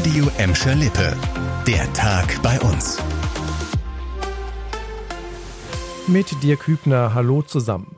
[0.00, 1.14] Radio Emscher Lippe.
[1.66, 2.96] Der Tag bei uns.
[6.06, 7.96] Mit Dirk Hübner, hallo zusammen.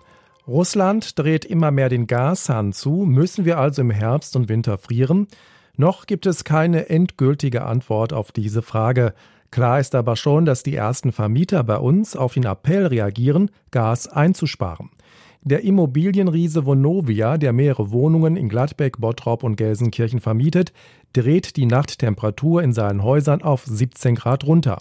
[0.49, 3.05] Russland dreht immer mehr den Gashahn zu.
[3.07, 5.29] Müssen wir also im Herbst und Winter frieren?
[5.77, 9.15] Noch gibt es keine endgültige Antwort auf diese Frage.
[9.53, 14.09] Klar ist aber schon, dass die ersten Vermieter bei uns auf den Appell reagieren, Gas
[14.09, 14.91] einzusparen.
[15.45, 20.73] Der Immobilienriese Vonovia, der mehrere Wohnungen in Gladbeck, Bottrop und Gelsenkirchen vermietet,
[21.13, 24.79] dreht die Nachttemperatur in seinen Häusern auf 17 Grad runter.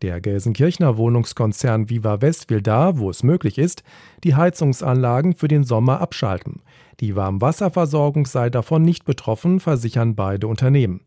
[0.00, 3.82] Der Gelsenkirchener Wohnungskonzern Viva West will da, wo es möglich ist,
[4.24, 6.62] die Heizungsanlagen für den Sommer abschalten.
[7.00, 11.02] Die Warmwasserversorgung sei davon nicht betroffen, versichern beide Unternehmen.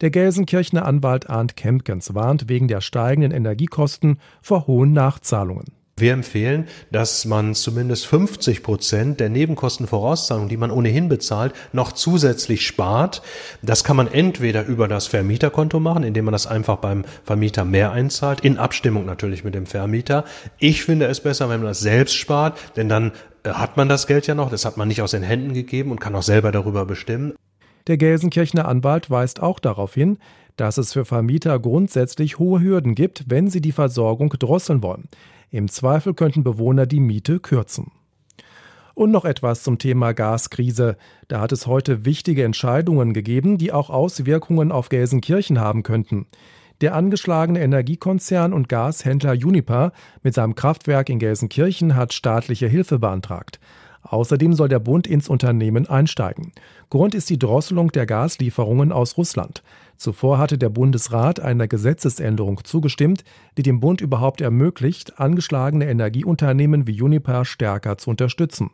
[0.00, 5.72] Der Gelsenkirchener Anwalt Arndt Kempkens warnt wegen der steigenden Energiekosten vor hohen Nachzahlungen.
[5.98, 12.66] Wir empfehlen, dass man zumindest 50 Prozent der Nebenkostenvorauszahlung, die man ohnehin bezahlt, noch zusätzlich
[12.66, 13.22] spart.
[13.62, 17.92] Das kann man entweder über das Vermieterkonto machen, indem man das einfach beim Vermieter mehr
[17.92, 20.26] einzahlt, in Abstimmung natürlich mit dem Vermieter.
[20.58, 23.12] Ich finde es besser, wenn man das selbst spart, denn dann
[23.44, 25.92] äh, hat man das Geld ja noch, das hat man nicht aus den Händen gegeben
[25.92, 27.32] und kann auch selber darüber bestimmen.
[27.86, 30.18] Der Gelsenkirchener Anwalt weist auch darauf hin,
[30.56, 35.08] dass es für Vermieter grundsätzlich hohe Hürden gibt, wenn sie die Versorgung drosseln wollen.
[35.50, 37.92] Im Zweifel könnten Bewohner die Miete kürzen.
[38.94, 40.96] Und noch etwas zum Thema Gaskrise.
[41.28, 46.26] Da hat es heute wichtige Entscheidungen gegeben, die auch Auswirkungen auf Gelsenkirchen haben könnten.
[46.80, 53.60] Der angeschlagene Energiekonzern und Gashändler Uniper mit seinem Kraftwerk in Gelsenkirchen hat staatliche Hilfe beantragt.
[54.08, 56.52] Außerdem soll der Bund ins Unternehmen einsteigen.
[56.90, 59.62] Grund ist die Drosselung der Gaslieferungen aus Russland.
[59.96, 63.24] Zuvor hatte der Bundesrat einer Gesetzesänderung zugestimmt,
[63.56, 68.70] die dem Bund überhaupt ermöglicht, angeschlagene Energieunternehmen wie Uniper stärker zu unterstützen.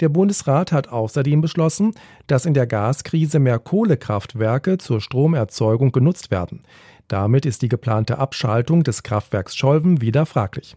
[0.00, 1.94] Der Bundesrat hat außerdem beschlossen,
[2.26, 6.64] dass in der Gaskrise mehr Kohlekraftwerke zur Stromerzeugung genutzt werden.
[7.06, 10.76] Damit ist die geplante Abschaltung des Kraftwerks Scholven wieder fraglich.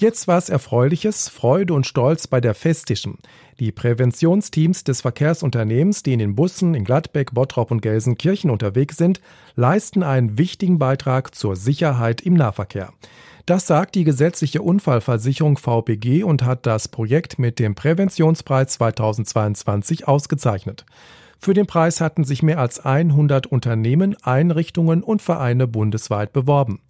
[0.00, 3.18] Jetzt war es Erfreuliches, Freude und Stolz bei der Festischen.
[3.58, 9.20] Die Präventionsteams des Verkehrsunternehmens, die in den Bussen in Gladbeck, Bottrop und Gelsenkirchen unterwegs sind,
[9.56, 12.94] leisten einen wichtigen Beitrag zur Sicherheit im Nahverkehr.
[13.44, 20.86] Das sagt die gesetzliche Unfallversicherung VPG und hat das Projekt mit dem Präventionspreis 2022 ausgezeichnet.
[21.38, 26.80] Für den Preis hatten sich mehr als 100 Unternehmen, Einrichtungen und Vereine bundesweit beworben.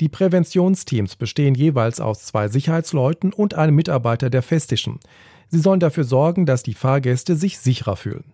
[0.00, 5.00] Die Präventionsteams bestehen jeweils aus zwei Sicherheitsleuten und einem Mitarbeiter der Festischen.
[5.48, 8.24] Sie sollen dafür sorgen, dass die Fahrgäste sich sicherer fühlen.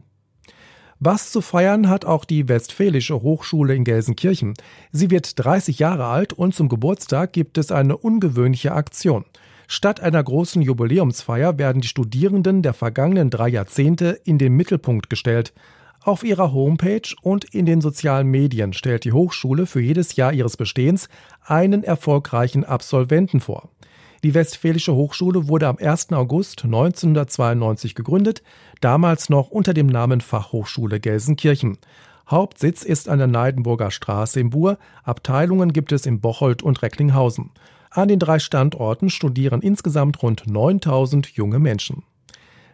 [1.01, 4.55] Was zu feiern hat auch die Westfälische Hochschule in Gelsenkirchen.
[4.93, 9.25] Sie wird 30 Jahre alt und zum Geburtstag gibt es eine ungewöhnliche Aktion.
[9.67, 15.53] Statt einer großen Jubiläumsfeier werden die Studierenden der vergangenen drei Jahrzehnte in den Mittelpunkt gestellt.
[16.05, 20.59] Auf ihrer Homepage und in den sozialen Medien stellt die Hochschule für jedes Jahr ihres
[20.59, 21.09] Bestehens
[21.43, 23.71] einen erfolgreichen Absolventen vor.
[24.23, 26.13] Die Westfälische Hochschule wurde am 1.
[26.13, 28.43] August 1992 gegründet,
[28.83, 31.79] damals noch unter dem Namen Fachhochschule Gelsenkirchen.
[32.29, 37.51] Hauptsitz ist an der Neidenburger Straße im Bur, Abteilungen gibt es in Bocholt und Recklinghausen.
[37.89, 42.03] An den drei Standorten studieren insgesamt rund 9000 junge Menschen.